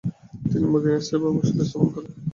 [0.43, 2.13] তিনি মদিনায় স্থায়ীভাবে বসতি স্থাপন করেন।